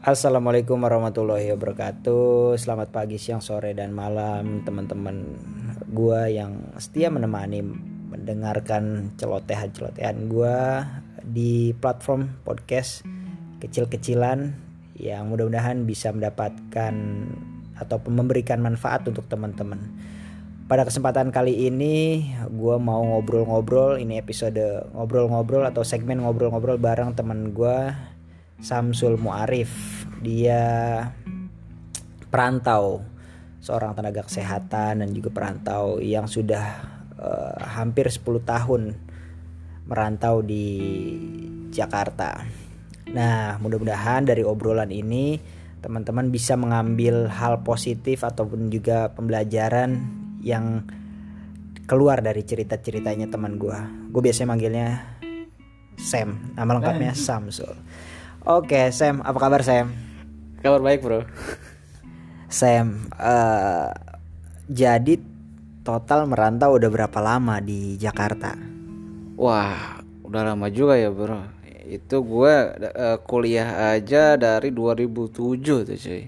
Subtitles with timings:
[0.00, 2.56] Assalamualaikum warahmatullahi wabarakatuh.
[2.56, 5.36] Selamat pagi, siang, sore, dan malam Teman-teman
[5.92, 7.60] gua yang setia menemani
[8.08, 10.88] Mendengarkan celotehan-celotehan gua
[11.20, 13.04] Di platform podcast
[13.60, 14.56] kecil-kecilan
[14.96, 16.94] Yang mudah-mudahan bisa mendapatkan
[17.76, 19.84] Ataupun memberikan manfaat untuk teman-teman.
[20.64, 24.00] Pada kesempatan kali ini gue mau ngobrol-ngobrol.
[24.00, 27.76] Ini episode ngobrol-ngobrol atau segmen ngobrol-ngobrol bareng teman gue
[28.60, 30.62] Samsul Muarif dia
[32.28, 33.02] perantau
[33.60, 36.64] seorang tenaga kesehatan dan juga perantau yang sudah
[37.20, 38.82] uh, hampir 10 tahun
[39.84, 40.66] merantau di
[41.74, 42.46] Jakarta.
[43.10, 45.40] Nah, mudah-mudahan dari obrolan ini
[45.80, 49.98] teman-teman bisa mengambil hal positif ataupun juga pembelajaran
[50.44, 50.84] yang
[51.88, 53.76] keluar dari cerita-ceritanya teman gue.
[54.14, 54.88] Gue biasanya manggilnya
[55.98, 57.74] Sam, nama lengkapnya Samsul.
[58.48, 59.92] Oke, Sam, apa kabar Sam?
[60.64, 61.28] Kabar baik bro.
[62.48, 63.92] Sam, uh,
[64.64, 65.20] jadi
[65.84, 68.56] total merantau udah berapa lama di Jakarta?
[69.36, 71.44] Wah, udah lama juga ya bro.
[71.84, 76.24] Itu gue uh, kuliah aja dari 2007 tuh cuy.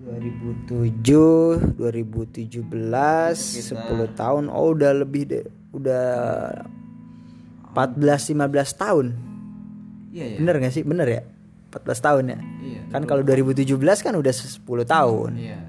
[0.00, 3.76] 2007 2017 Kita...
[3.76, 5.44] 10 tahun oh udah lebih deh
[5.76, 6.08] udah
[7.76, 9.29] 14 15 tahun
[10.10, 10.38] iya, iya.
[10.42, 10.84] bener gak sih?
[10.84, 11.22] Bener ya?
[11.70, 12.38] 14 tahun ya?
[12.66, 15.30] Iya, kan kalau 2017 kan udah 10 tahun.
[15.38, 15.60] Iya.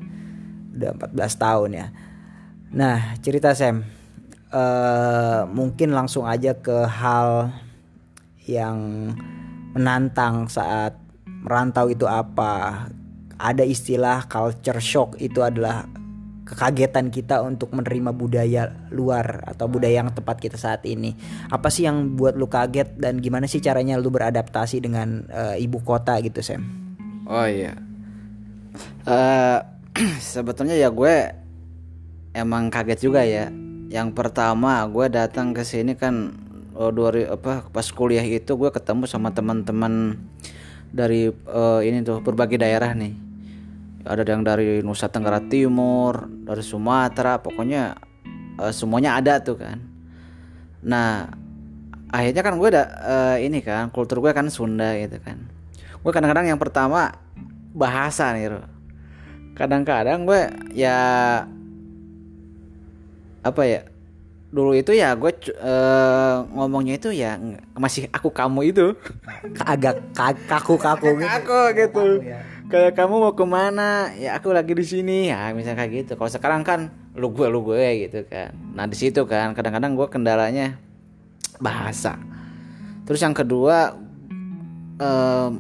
[0.72, 1.88] udah 14 tahun ya.
[2.74, 3.86] Nah cerita Sam.
[4.52, 7.56] Uh, mungkin langsung aja ke hal
[8.44, 9.08] yang
[9.72, 10.98] menantang saat
[11.46, 12.88] merantau itu apa.
[13.42, 15.88] Ada istilah culture shock itu adalah
[16.52, 21.16] kekagetan kita untuk menerima budaya luar atau budaya yang tepat kita saat ini.
[21.48, 25.80] Apa sih yang buat lu kaget dan gimana sih caranya lu beradaptasi dengan uh, ibu
[25.80, 26.68] kota gitu, Sam?
[27.24, 27.80] Oh iya.
[29.08, 29.64] Uh,
[30.36, 31.16] sebetulnya ya gue
[32.36, 33.48] emang kaget juga ya.
[33.88, 36.36] Yang pertama gue datang ke sini kan
[36.76, 40.20] oh, dua apa pas kuliah itu gue ketemu sama teman-teman
[40.92, 43.31] dari uh, ini tuh berbagai daerah nih
[44.06, 47.98] ada yang dari Nusa Tenggara Timur dari Sumatera pokoknya
[48.58, 49.78] uh, semuanya ada tuh kan.
[50.82, 51.30] Nah
[52.12, 55.38] akhirnya kan gue ada uh, ini kan kultur gue kan Sunda gitu kan.
[56.02, 57.14] Gue kadang-kadang yang pertama
[57.72, 58.62] bahasa nih
[59.56, 60.42] kadang-kadang gue
[60.74, 60.98] ya
[63.42, 63.82] apa ya
[64.52, 65.32] dulu itu ya gue
[65.62, 67.38] uh, ngomongnya itu ya
[67.78, 68.98] masih aku kamu itu.
[69.72, 70.02] Agak
[70.50, 71.30] kaku kaku gitu.
[71.30, 72.06] kaku gitu.
[72.26, 74.16] Ya kayak kamu mau ke mana?
[74.16, 75.28] Ya aku lagi di sini.
[75.28, 76.12] Ya misalnya kayak gitu.
[76.16, 76.88] Kalau sekarang kan
[77.20, 78.56] lu gue lu gue gitu kan.
[78.72, 80.80] Nah di situ kan kadang-kadang gue kendalanya
[81.60, 82.16] bahasa.
[83.04, 84.00] Terus yang kedua
[84.96, 85.52] um,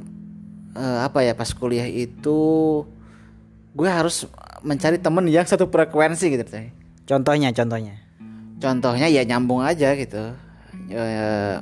[0.72, 2.40] uh, apa ya pas kuliah itu
[3.76, 4.24] gue harus
[4.64, 6.72] mencari temen yang satu frekuensi gitu teh.
[7.04, 8.00] Contohnya contohnya.
[8.64, 10.32] Contohnya ya nyambung aja gitu.
[10.88, 11.60] Ya,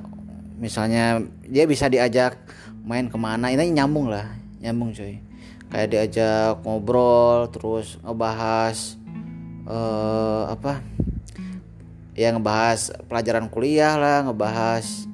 [0.61, 2.37] misalnya dia bisa diajak
[2.85, 4.29] main ke mana ini nyambung lah.
[4.61, 5.28] Nyambung cuy
[5.69, 8.97] kayak diajak ngobrol terus ngebahas
[9.69, 10.81] uh, apa?
[12.17, 15.07] Ya ngebahas pelajaran kuliah lah ngebahas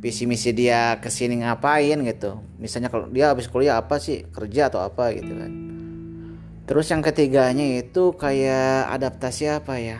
[0.00, 2.40] visi misi dia ke sini ngapain gitu.
[2.56, 4.24] Misalnya kalau dia habis kuliah apa sih?
[4.32, 5.52] Kerja atau apa gitu kan.
[6.64, 9.98] Terus yang ketiganya itu kayak adaptasi apa ya?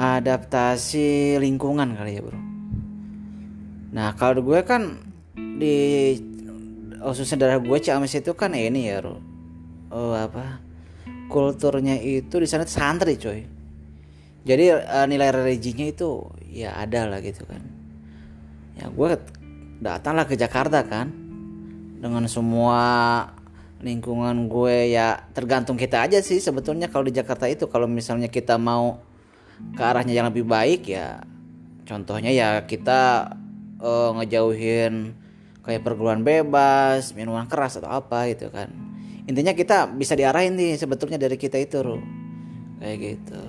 [0.00, 2.40] Adaptasi lingkungan kali ya bro.
[3.90, 4.96] Nah kalau gue kan
[5.34, 6.14] di
[7.00, 9.00] khususnya daerah gue Ciamis itu kan ini ya
[9.90, 10.60] oh apa?
[11.30, 13.46] Kulturnya itu di sana santri coy.
[14.40, 17.62] Jadi uh, nilai religinya itu ya ada lah gitu kan.
[18.76, 19.08] Ya gue
[19.80, 21.12] datang lah ke Jakarta kan.
[22.00, 22.80] Dengan semua
[23.80, 27.68] lingkungan gue ya tergantung kita aja sih sebetulnya kalau di Jakarta itu.
[27.68, 29.00] Kalau misalnya kita mau
[29.76, 31.20] ke arahnya yang lebih baik ya
[31.84, 33.34] contohnya ya kita
[33.82, 35.14] uh, ngejauhin
[35.64, 38.72] kayak perguruan bebas, minuman keras atau apa gitu kan.
[39.28, 42.00] Intinya kita bisa diarahin nih sebetulnya dari kita itu, Ru.
[42.80, 43.40] Kayak gitu.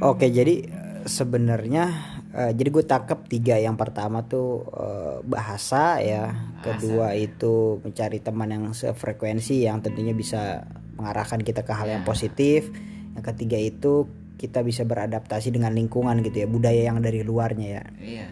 [0.00, 1.90] Oke, jadi eh, sebenarnya
[2.34, 6.64] uh, jadi gue tangkap tiga yang pertama tuh uh, bahasa ya bahasa.
[6.64, 10.64] kedua itu mencari teman yang sefrekuensi yang tentunya bisa
[10.94, 12.08] mengarahkan kita ke hal yang ya.
[12.08, 12.70] positif
[13.16, 14.06] yang ketiga itu
[14.40, 18.28] kita bisa beradaptasi dengan lingkungan gitu ya budaya yang dari luarnya ya iya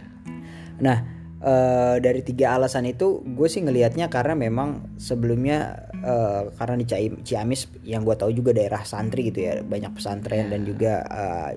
[0.78, 6.86] nah uh, dari tiga alasan itu gue sih ngelihatnya karena memang sebelumnya uh, karena di
[7.22, 11.50] Ciamis yang gue tahu juga daerah santri gitu ya banyak pesantren dan juga uh,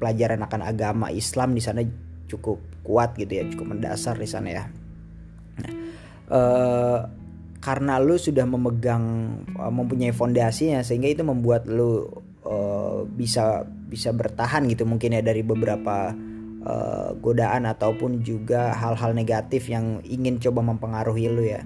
[0.00, 1.80] pelajaran akan agama Islam di sana
[2.28, 4.64] cukup kuat gitu ya cukup mendasar di sana ya.
[5.62, 5.72] Nah,
[6.32, 6.98] uh,
[7.62, 12.10] karena lu sudah memegang uh, mempunyai fondasinya sehingga itu membuat lu
[12.42, 16.10] uh, bisa bisa bertahan gitu mungkin ya dari beberapa
[16.66, 21.62] uh, godaan ataupun juga hal-hal negatif yang ingin coba mempengaruhi lu ya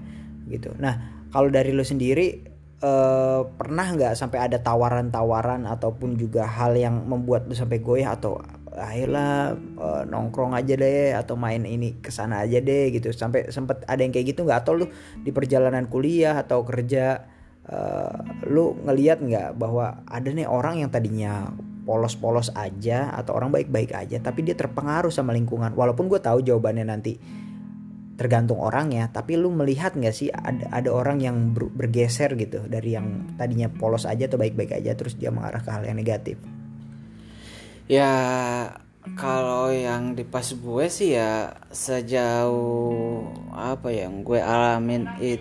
[0.49, 0.73] gitu.
[0.77, 2.43] Nah kalau dari lu sendiri
[2.83, 8.41] uh, pernah nggak sampai ada tawaran-tawaran ataupun juga hal yang membuat lu sampai goyah atau
[8.77, 13.83] ayolah uh, nongkrong aja deh atau main ini ke sana aja deh gitu sampai sempet
[13.89, 14.87] ada yang kayak gitu nggak atau lu
[15.25, 17.25] di perjalanan kuliah atau kerja
[17.73, 21.51] uh, lu ngeliat nggak bahwa ada nih orang yang tadinya
[21.87, 25.71] polos-polos aja atau orang baik-baik aja tapi dia terpengaruh sama lingkungan.
[25.73, 27.15] Walaupun gue tahu jawabannya nanti
[28.17, 32.67] tergantung orang ya tapi lu melihat nggak sih ada ada orang yang ber, bergeser gitu?
[32.67, 36.43] Dari yang tadinya polos aja atau baik-baik aja terus dia mengarah ke hal yang negatif.
[37.87, 38.11] Ya
[39.15, 43.23] kalau yang di pas gue sih ya sejauh
[43.55, 45.39] apa ya yang gue alamin it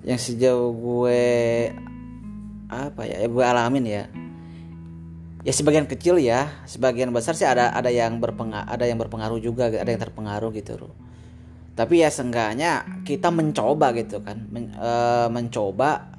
[0.00, 1.28] yang sejauh gue
[2.72, 4.02] apa ya gue alamin ya
[5.46, 9.72] ya sebagian kecil ya sebagian besar sih ada ada yang berpengaruh ada yang berpengaruh juga
[9.72, 10.92] ada yang terpengaruh gitu loh
[11.74, 14.92] tapi ya seenggaknya kita mencoba gitu kan Men, e,
[15.32, 16.12] mencoba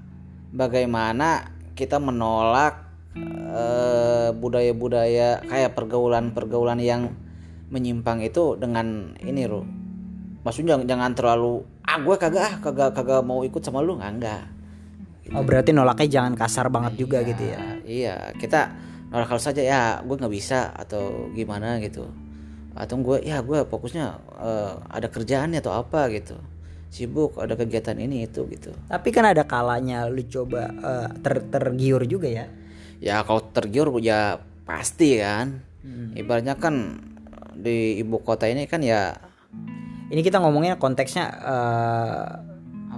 [0.49, 7.11] bagaimana kita menolak Eh, budaya-budaya kayak pergaulan-pergaulan yang
[7.67, 9.67] menyimpang itu dengan ini loh
[10.47, 11.53] maksudnya jangan, jangan terlalu
[11.83, 13.99] ah gue kagak ah kagak kagak mau ikut sama lu.
[13.99, 14.43] Nggak enggak
[15.27, 15.35] gitu.
[15.35, 17.59] oh berarti nolaknya jangan kasar banget iya, juga gitu ya?
[17.83, 18.61] iya kita
[19.11, 22.07] nolak kalau saja ya gue nggak bisa atau gimana gitu.
[22.71, 24.05] Atau gue ya gue fokusnya
[24.39, 26.39] uh, ada kerjaan atau apa gitu.
[26.91, 28.71] Sibuk ada kegiatan ini itu gitu.
[28.87, 32.47] Tapi kan ada kalanya lu coba uh, ter tergiur juga ya?
[33.03, 35.67] Ya kalau tergiur ya pasti kan.
[35.81, 36.13] Hmm.
[36.13, 37.01] ibaratnya kan
[37.57, 39.17] di ibu kota ini kan ya
[40.13, 42.50] ini kita ngomongnya konteksnya uh,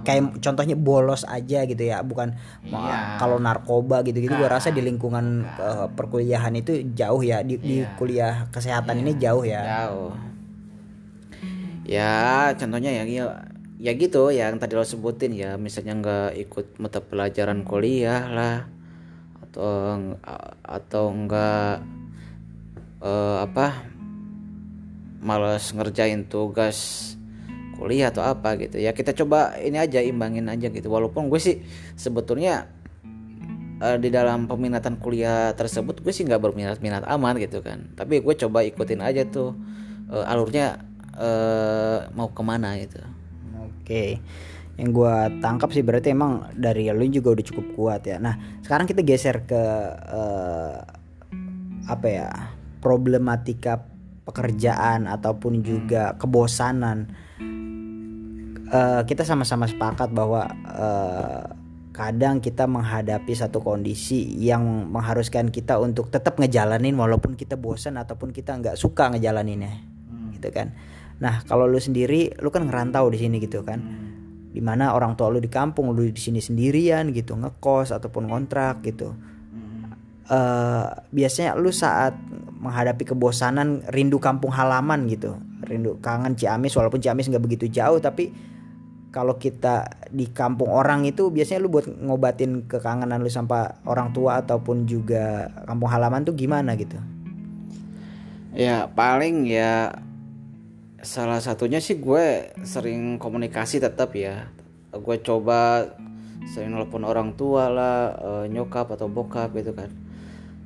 [0.04, 3.16] kayak contohnya bolos aja gitu ya bukan iya.
[3.16, 7.64] kalau narkoba gitu gitu gue rasa di lingkungan uh, perkuliahan itu jauh ya di, iya.
[7.64, 9.02] di kuliah kesehatan iya.
[9.02, 10.12] ini jauh ya jauh
[11.84, 13.04] ya contohnya ya
[13.84, 18.56] ya gitu yang tadi lo sebutin ya misalnya nggak ikut mata pelajaran kuliah lah
[19.44, 20.14] atau
[20.64, 21.84] atau enggak
[23.04, 23.84] uh, apa
[25.20, 27.12] malas ngerjain tugas
[27.76, 28.78] kuliah atau apa gitu.
[28.80, 30.88] Ya kita coba ini aja imbangin aja gitu.
[30.88, 31.60] Walaupun gue sih
[31.98, 32.70] sebetulnya
[33.82, 37.90] uh, di dalam peminatan kuliah tersebut gue sih nggak berminat-minat aman gitu kan.
[37.98, 39.54] Tapi gue coba ikutin aja tuh
[40.08, 40.80] uh, alurnya
[41.18, 43.02] uh, mau ke mana gitu.
[43.60, 43.82] Oke.
[43.84, 44.10] Okay
[44.74, 48.18] yang gue tangkap sih berarti emang dari lu juga udah cukup kuat ya.
[48.18, 49.62] Nah sekarang kita geser ke
[50.10, 50.82] uh,
[51.86, 52.28] apa ya
[52.82, 53.86] problematika
[54.24, 57.12] pekerjaan ataupun juga kebosanan
[58.74, 61.46] uh, kita sama-sama sepakat bahwa uh,
[61.94, 68.34] kadang kita menghadapi satu kondisi yang mengharuskan kita untuk tetap ngejalanin walaupun kita bosan ataupun
[68.34, 69.78] kita nggak suka ngejalaninnya
[70.10, 70.34] hmm.
[70.34, 70.74] gitu kan.
[71.22, 73.78] Nah kalau lu sendiri lu kan ngerantau di sini gitu kan.
[73.78, 74.10] Hmm.
[74.50, 78.82] Di mana orang tua lu di kampung lu di sini sendirian gitu ngekos ataupun kontrak
[78.82, 79.14] gitu.
[80.24, 82.16] Uh, biasanya lu saat
[82.56, 85.38] menghadapi kebosanan rindu kampung halaman gitu.
[85.62, 88.34] Rindu kangen Ciamis walaupun Ciamis nggak begitu jauh tapi
[89.14, 94.42] kalau kita di kampung orang itu biasanya lu buat ngobatin kekangenan lu sampai orang tua
[94.42, 96.98] ataupun juga kampung halaman tuh gimana gitu?
[98.50, 99.94] Ya paling ya
[100.98, 104.50] salah satunya sih gue sering komunikasi tetap ya.
[104.90, 105.94] Gue coba
[106.50, 109.94] sering nelpon orang tua lah uh, nyokap atau bokap gitu kan.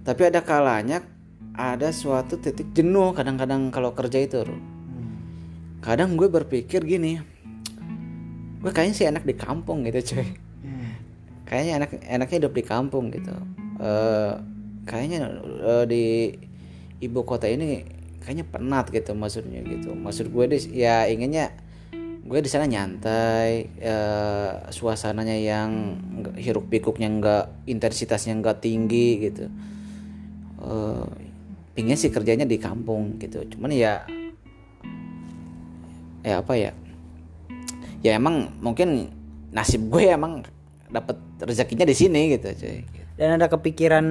[0.09, 1.05] Tapi ada kalanya
[1.53, 4.41] ada suatu titik jenuh kadang-kadang kalau kerja itu
[5.79, 7.23] kadang gue berpikir gini
[8.59, 10.29] gue kayaknya sih enak di kampung gitu cuy.
[11.49, 13.33] Kayaknya enak enaknya hidup di kampung gitu.
[13.81, 14.37] Uh,
[14.85, 15.33] kayaknya
[15.65, 16.35] uh, di
[17.01, 17.87] ibu kota ini
[18.21, 19.97] kayaknya penat gitu maksudnya gitu.
[19.97, 21.55] Maksud gue deh ya inginnya
[22.29, 25.97] gue di sana nyantai uh, suasananya yang
[26.37, 29.49] hiruk pikuknya enggak intensitasnya enggak tinggi gitu.
[30.61, 31.09] Uh,
[31.73, 33.41] pingin sih kerjanya di kampung gitu.
[33.57, 34.05] Cuman ya
[36.27, 36.77] ya apa ya
[38.03, 39.11] ya emang mungkin
[39.51, 40.45] nasib gue emang
[40.89, 42.85] dapat rezekinya di sini gitu cuy.
[43.19, 44.07] Dan ada kepikiran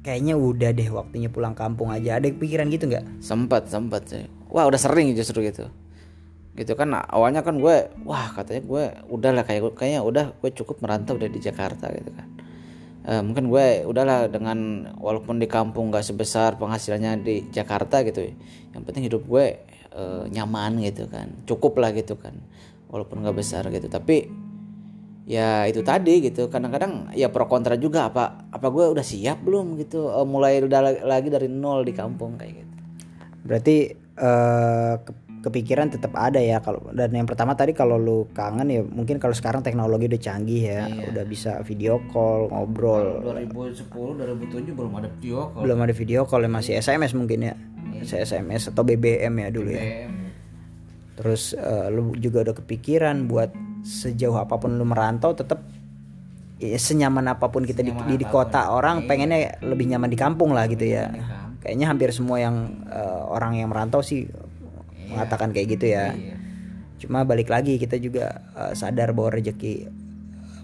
[0.00, 2.16] kayaknya udah deh waktunya pulang kampung aja.
[2.16, 3.22] Ada pikiran gitu nggak?
[3.22, 5.68] Sempat sempat sih wah udah sering justru gitu.
[6.58, 10.82] Gitu kan awalnya kan gue wah katanya gue udah lah kayak kayaknya udah gue cukup
[10.82, 12.28] merantau udah di Jakarta gitu kan.
[13.06, 18.34] E, mungkin gue udahlah dengan walaupun di kampung nggak sebesar penghasilannya di Jakarta gitu
[18.74, 19.62] yang penting hidup gue
[19.94, 20.02] e,
[20.34, 21.30] nyaman gitu kan.
[21.46, 22.34] Cukup lah gitu kan
[22.88, 23.86] walaupun nggak besar gitu.
[23.86, 24.28] Tapi
[25.28, 26.48] ya itu tadi gitu.
[26.48, 28.08] Kadang-kadang ya pro kontra juga.
[28.08, 30.08] Apa apa gue udah siap belum gitu?
[30.08, 32.74] Uh, mulai udah lagi dari nol di kampung kayak gitu.
[33.44, 33.76] Berarti
[34.18, 34.96] uh,
[35.38, 39.30] kepikiran tetap ada ya kalau dan yang pertama tadi kalau lu kangen ya mungkin kalau
[39.30, 40.82] sekarang teknologi udah canggih ya.
[40.90, 41.14] Iya.
[41.14, 43.22] udah bisa video call ngobrol.
[43.22, 45.62] 2010 2007 belum ada video call.
[45.62, 47.54] Belum ada video call ya masih SMS mungkin ya.
[48.02, 48.26] Iya.
[48.26, 50.12] SMS atau BBM ya dulu BBM.
[50.12, 50.27] ya
[51.18, 53.50] terus uh, lu juga udah kepikiran buat
[53.82, 55.66] sejauh apa pun lu merantau tetap
[56.62, 59.06] ya, senyaman apa pun kita di, di, di kota orang iya.
[59.10, 61.10] pengennya lebih nyaman di kampung lah gitu ya.
[61.58, 64.30] Kayaknya hampir semua yang uh, orang yang merantau sih
[65.10, 66.14] mengatakan kayak gitu ya.
[66.14, 66.36] Iya.
[66.98, 69.86] cuma balik lagi kita juga uh, sadar bahwa rezeki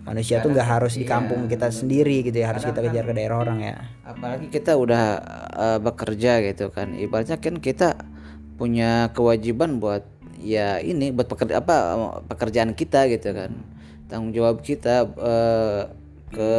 [0.02, 2.54] manusia Kadang, tuh nggak harus iya, di kampung kita sendiri gitu ya.
[2.54, 3.74] Harus kita kejar ke daerah orang ya.
[4.06, 5.04] apalagi kita udah
[5.50, 6.94] uh, bekerja gitu kan.
[6.94, 7.98] Ibaratnya kan kita
[8.54, 10.13] punya kewajiban buat
[10.44, 11.76] ya ini buat pekerja apa
[12.28, 13.50] pekerjaan kita gitu kan.
[14.04, 15.88] Tanggung jawab kita uh,
[16.28, 16.52] ke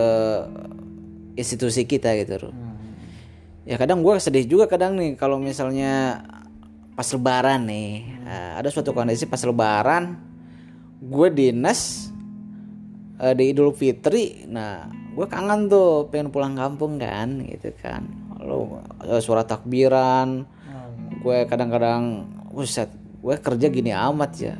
[1.36, 3.68] institusi kita gitu hmm.
[3.68, 6.25] ya kadang gue sedih juga kadang nih kalau misalnya
[6.98, 8.08] pas lebaran nih.
[8.25, 10.18] Uh, ada suatu kondisi pas lebaran
[11.06, 12.10] gue dinas
[13.22, 14.48] uh, di Idul Fitri.
[14.50, 18.10] Nah gue kangen tuh pengen pulang kampung kan gitu kan.
[18.42, 20.50] Lo uh, suara takbiran.
[21.22, 22.89] Gue kadang-kadang buset
[23.25, 24.55] gue kerja gini amat ya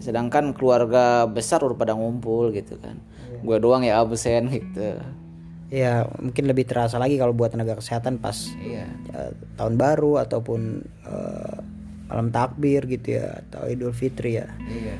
[0.00, 2.96] sedangkan keluarga besar udah pada ngumpul gitu kan
[3.28, 3.44] yeah.
[3.44, 4.96] gue doang ya absen gitu
[5.68, 8.88] ya mungkin lebih terasa lagi kalau buat tenaga kesehatan pas yeah.
[9.12, 11.58] ya, tahun baru ataupun uh,
[12.06, 14.46] malam takbir gitu ya atau Idul Fitri ya.
[14.70, 14.96] Iya.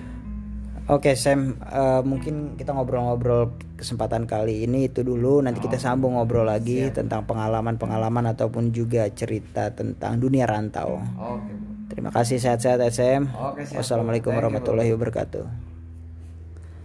[0.86, 5.42] Oke Sam, uh, mungkin kita ngobrol-ngobrol kesempatan kali ini itu dulu.
[5.42, 5.82] Nanti kita oh.
[5.82, 7.02] sambung ngobrol lagi Siap.
[7.02, 11.02] tentang pengalaman-pengalaman ataupun juga cerita tentang dunia rantau.
[11.18, 11.65] Oke.
[11.96, 13.32] Terima kasih sehat-sehat SM.
[13.32, 15.48] Oke, Wassalamualaikum warahmatullahi wabarakatuh.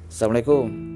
[0.08, 0.91] Assalamualaikum.